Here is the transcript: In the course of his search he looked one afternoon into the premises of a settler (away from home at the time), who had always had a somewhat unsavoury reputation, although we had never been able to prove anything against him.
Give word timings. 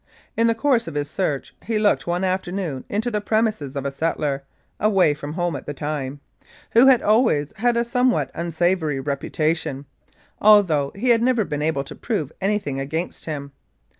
In 0.35 0.47
the 0.47 0.55
course 0.55 0.87
of 0.87 0.95
his 0.95 1.11
search 1.11 1.53
he 1.61 1.77
looked 1.77 2.07
one 2.07 2.23
afternoon 2.23 2.85
into 2.89 3.11
the 3.11 3.21
premises 3.21 3.75
of 3.75 3.85
a 3.85 3.91
settler 3.91 4.41
(away 4.79 5.13
from 5.13 5.33
home 5.33 5.55
at 5.55 5.67
the 5.67 5.75
time), 5.75 6.21
who 6.71 6.87
had 6.87 7.03
always 7.03 7.53
had 7.57 7.77
a 7.77 7.85
somewhat 7.85 8.31
unsavoury 8.33 8.99
reputation, 8.99 9.85
although 10.41 10.91
we 10.95 11.09
had 11.09 11.21
never 11.21 11.45
been 11.45 11.61
able 11.61 11.83
to 11.83 11.93
prove 11.93 12.31
anything 12.41 12.79
against 12.79 13.25
him. 13.25 13.51